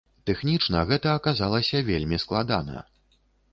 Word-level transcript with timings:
Тэхнічна 0.29 0.79
гэта 0.91 1.07
аказалася 1.19 1.83
вельмі 1.91 2.21
складана. 2.27 2.77